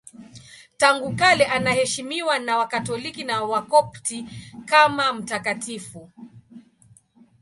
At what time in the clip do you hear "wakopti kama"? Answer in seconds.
3.43-5.13